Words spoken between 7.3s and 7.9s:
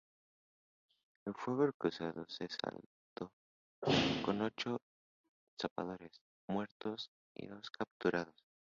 y dos